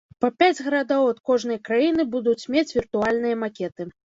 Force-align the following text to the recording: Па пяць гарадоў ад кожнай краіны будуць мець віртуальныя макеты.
Па 0.23 0.29
пяць 0.43 0.63
гарадоў 0.67 1.05
ад 1.11 1.19
кожнай 1.31 1.59
краіны 1.69 2.07
будуць 2.17 2.49
мець 2.55 2.65
віртуальныя 2.79 3.41
макеты. 3.45 3.91